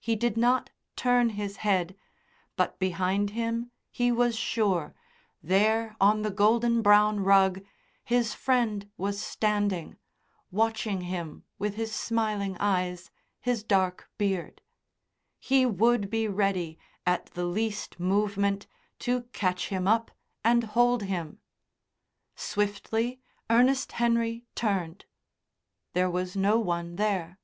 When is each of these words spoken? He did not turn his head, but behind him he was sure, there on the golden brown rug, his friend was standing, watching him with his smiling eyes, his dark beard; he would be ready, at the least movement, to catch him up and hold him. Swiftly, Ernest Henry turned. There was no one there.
He 0.00 0.16
did 0.16 0.36
not 0.36 0.70
turn 0.96 1.28
his 1.38 1.58
head, 1.58 1.94
but 2.56 2.76
behind 2.80 3.30
him 3.30 3.70
he 3.92 4.10
was 4.10 4.36
sure, 4.36 4.96
there 5.44 5.94
on 6.00 6.22
the 6.22 6.32
golden 6.32 6.82
brown 6.82 7.20
rug, 7.20 7.60
his 8.02 8.34
friend 8.34 8.90
was 8.96 9.20
standing, 9.22 9.96
watching 10.50 11.02
him 11.02 11.44
with 11.56 11.76
his 11.76 11.94
smiling 11.94 12.56
eyes, 12.58 13.12
his 13.38 13.62
dark 13.62 14.10
beard; 14.18 14.60
he 15.38 15.64
would 15.64 16.10
be 16.10 16.26
ready, 16.26 16.76
at 17.06 17.26
the 17.26 17.44
least 17.46 18.00
movement, 18.00 18.66
to 18.98 19.22
catch 19.32 19.68
him 19.68 19.86
up 19.86 20.10
and 20.42 20.64
hold 20.64 21.04
him. 21.04 21.38
Swiftly, 22.34 23.20
Ernest 23.48 23.92
Henry 23.92 24.46
turned. 24.56 25.04
There 25.92 26.10
was 26.10 26.34
no 26.34 26.58
one 26.58 26.96
there. 26.96 27.38